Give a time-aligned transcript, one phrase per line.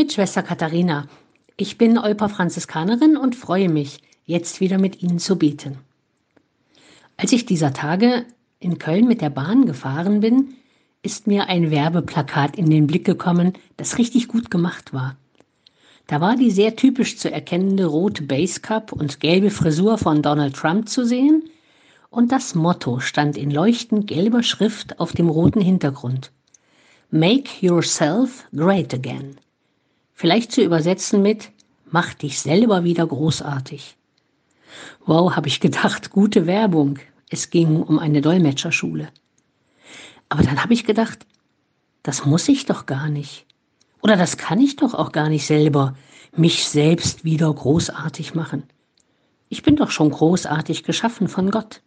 [0.00, 1.08] mit Schwester Katharina.
[1.58, 5.76] Ich bin Olpa Franziskanerin und freue mich, jetzt wieder mit Ihnen zu beten.
[7.18, 8.24] Als ich dieser Tage
[8.60, 10.54] in Köln mit der Bahn gefahren bin,
[11.02, 15.16] ist mir ein Werbeplakat in den Blick gekommen, das richtig gut gemacht war.
[16.06, 20.88] Da war die sehr typisch zu erkennende rote Basecup und gelbe Frisur von Donald Trump
[20.88, 21.42] zu sehen
[22.08, 26.32] und das Motto stand in leuchtend gelber Schrift auf dem roten Hintergrund.
[27.10, 29.36] Make yourself great again.
[30.20, 31.50] Vielleicht zu übersetzen mit
[31.90, 33.96] Mach dich selber wieder großartig.
[35.06, 36.98] Wow, habe ich gedacht, gute Werbung.
[37.30, 39.08] Es ging um eine Dolmetscherschule.
[40.28, 41.20] Aber dann habe ich gedacht,
[42.02, 43.46] das muss ich doch gar nicht.
[44.02, 45.96] Oder das kann ich doch auch gar nicht selber,
[46.36, 48.64] mich selbst wieder großartig machen.
[49.48, 51.80] Ich bin doch schon großartig geschaffen von Gott.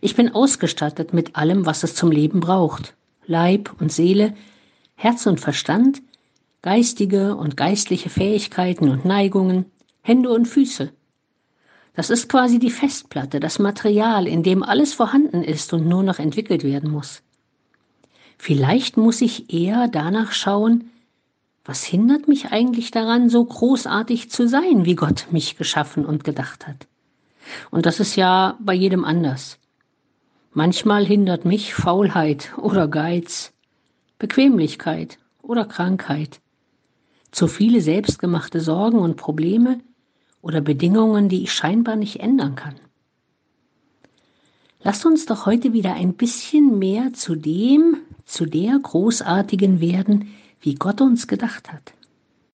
[0.00, 2.96] Ich bin ausgestattet mit allem, was es zum Leben braucht.
[3.26, 4.34] Leib und Seele,
[4.96, 6.02] Herz und Verstand,
[6.62, 9.66] geistige und geistliche Fähigkeiten und Neigungen,
[10.02, 10.92] Hände und Füße.
[11.94, 16.18] Das ist quasi die Festplatte, das Material, in dem alles vorhanden ist und nur noch
[16.18, 17.22] entwickelt werden muss.
[18.38, 20.90] Vielleicht muss ich eher danach schauen,
[21.64, 26.66] was hindert mich eigentlich daran, so großartig zu sein, wie Gott mich geschaffen und gedacht
[26.66, 26.86] hat?
[27.70, 29.58] Und das ist ja bei jedem anders.
[30.52, 33.52] Manchmal hindert mich Faulheit oder Geiz,
[34.18, 36.40] Bequemlichkeit oder Krankheit,
[37.30, 39.80] zu viele selbstgemachte Sorgen und Probleme
[40.42, 42.76] oder Bedingungen, die ich scheinbar nicht ändern kann.
[44.82, 50.28] Lasst uns doch heute wieder ein bisschen mehr zu dem, zu der Großartigen werden,
[50.60, 51.92] wie Gott uns gedacht hat.